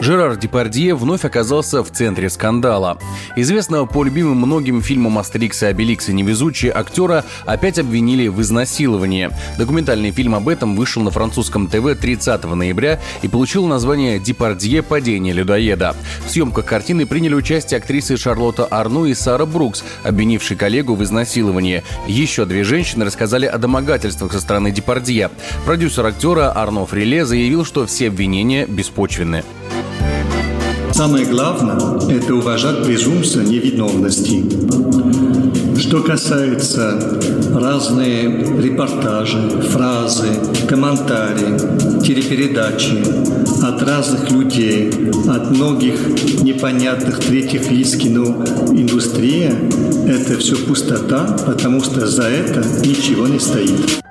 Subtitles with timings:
[0.00, 2.98] Жерар Депардье вновь оказался в центре скандала.
[3.34, 9.30] Известного по любимым многим фильмам «Астерикс и Обеликс» и «Невезучие» актера опять обвинили в изнасиловании.
[9.58, 14.82] Документальный фильм об этом вышел на французском ТВ 30 ноября и получил название «Депардье.
[14.82, 15.96] Падение людоеда».
[16.24, 21.82] В съемках картины приняли участие актрисы Шарлотта Арну и Сара Брукс, обвинившие коллегу в изнасиловании.
[22.06, 25.30] Еще две женщины рассказали о домогательствах со стороны Депардье.
[25.66, 29.42] Продюсер актера Арно Фриле заявил, что все обвинения беспочвенны.
[30.92, 31.78] Самое главное–
[32.10, 34.44] это уважать презумпцию невиновности.
[35.78, 37.18] Что касается
[37.54, 39.38] разные репортажи,
[39.70, 40.28] фразы,
[40.68, 42.98] комментарии, телепередачи
[43.62, 44.90] от разных людей,
[45.28, 46.00] от многих
[46.42, 49.54] непонятных третьих лиц кино индустрия,
[50.06, 54.02] это все пустота, потому что за это ничего не стоит.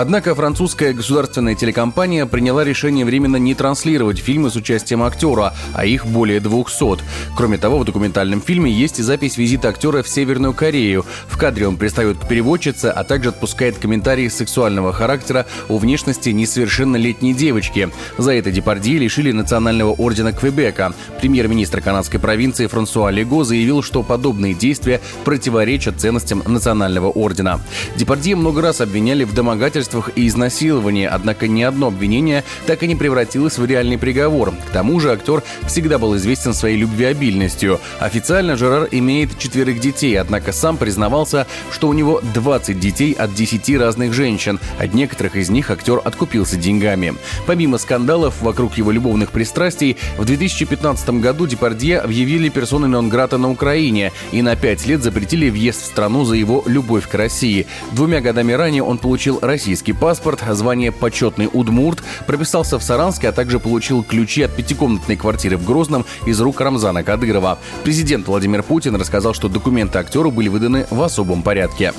[0.00, 6.06] Однако французская государственная телекомпания приняла решение временно не транслировать фильмы с участием актера, а их
[6.06, 7.04] более 200.
[7.36, 11.04] Кроме того, в документальном фильме есть и запись визита актера в Северную Корею.
[11.28, 17.34] В кадре он пристает к переводчице, а также отпускает комментарии сексуального характера о внешности несовершеннолетней
[17.34, 17.90] девочки.
[18.16, 20.94] За это Депардье лишили национального ордена Квебека.
[21.20, 27.60] Премьер-министр канадской провинции Франсуа Лего заявил, что подобные действия противоречат ценностям национального ордена.
[27.96, 32.86] Депардье много раз обвиняли в домогательстве домогательствах и изнасиловании, однако ни одно обвинение так и
[32.86, 34.52] не превратилось в реальный приговор.
[34.68, 37.80] К тому же актер всегда был известен своей любвеобильностью.
[37.98, 43.76] Официально Жерар имеет четверых детей, однако сам признавался, что у него 20 детей от 10
[43.78, 44.58] разных женщин.
[44.78, 47.14] От некоторых из них актер откупился деньгами.
[47.46, 54.12] Помимо скандалов вокруг его любовных пристрастий, в 2015 году Депардье объявили персоной нон-грата на Украине
[54.32, 57.66] и на пять лет запретили въезд в страну за его любовь к России.
[57.92, 63.32] Двумя годами ранее он получил российский российский паспорт, звание «почетный удмурт», прописался в Саранске, а
[63.32, 67.58] также получил ключи от пятикомнатной квартиры в Грозном из рук Рамзана Кадырова.
[67.82, 71.94] Президент Владимир Путин рассказал, что документы актеру были выданы в особом порядке.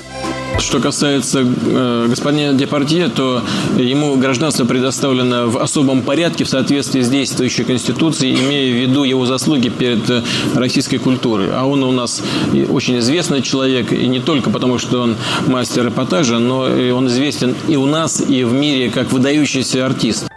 [0.58, 3.42] Что касается э, господина Депардье, то
[3.76, 9.26] ему гражданство предоставлено в особом порядке в соответствии с действующей Конституцией, имея в виду его
[9.26, 10.22] заслуги перед э,
[10.54, 11.48] российской культурой.
[11.52, 12.22] А он у нас
[12.70, 17.76] очень известный человек, и не только потому, что он мастер эпатажа, но он известен и
[17.76, 20.31] у нас, и в мире как выдающийся артист.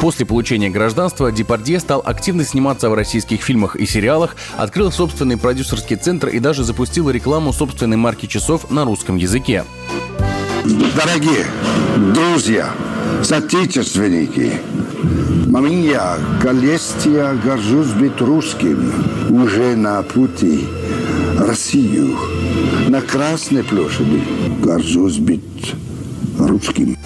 [0.00, 5.96] После получения гражданства Депардье стал активно сниматься в российских фильмах и сериалах, открыл собственный продюсерский
[5.96, 9.64] центр и даже запустил рекламу собственной марки часов на русском языке.
[10.96, 11.44] Дорогие
[12.14, 12.70] друзья,
[13.22, 14.54] соотечественники,
[15.46, 18.92] меня, Галестия, горжусь быть русским,
[19.28, 20.66] уже на пути
[21.38, 22.16] Россию.
[22.88, 24.22] На Красной площади
[24.62, 25.74] горжусь быть
[26.38, 26.96] русским.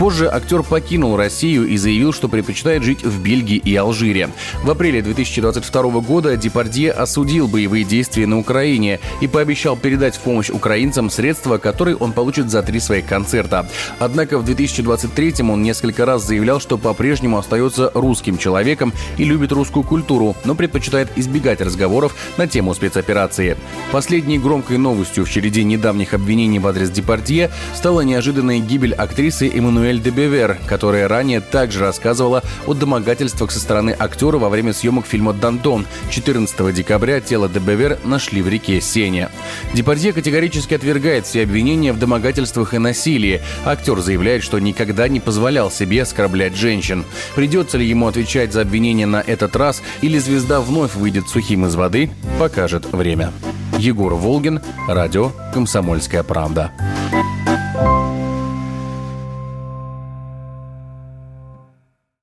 [0.00, 4.30] Позже актер покинул Россию и заявил, что предпочитает жить в Бельгии и Алжире.
[4.64, 10.48] В апреле 2022 года Депардье осудил боевые действия на Украине и пообещал передать в помощь
[10.48, 13.68] украинцам средства, которые он получит за три своих концерта.
[13.98, 19.84] Однако в 2023 он несколько раз заявлял, что по-прежнему остается русским человеком и любит русскую
[19.84, 23.58] культуру, но предпочитает избегать разговоров на тему спецоперации.
[23.92, 29.89] Последней громкой новостью в череде недавних обвинений в адрес Депардье стала неожиданная гибель актрисы Эммануэль
[29.90, 35.04] Эммануэль де Бевер, которая ранее также рассказывала о домогательствах со стороны актера во время съемок
[35.04, 35.86] фильма «Дантон».
[36.10, 39.30] 14 декабря тело де Бевер нашли в реке Сеня.
[39.74, 43.42] Депардье категорически отвергает все обвинения в домогательствах и насилии.
[43.64, 47.04] Актер заявляет, что никогда не позволял себе оскорблять женщин.
[47.34, 51.74] Придется ли ему отвечать за обвинения на этот раз или звезда вновь выйдет сухим из
[51.74, 53.32] воды, покажет время.
[53.78, 56.70] Егор Волгин, радио «Комсомольская правда».